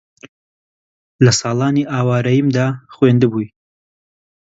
لە 1.23 1.31
ساڵانی 1.41 1.89
ئاوارەییمدا 1.91 2.67
خوێندبووی 2.95 3.47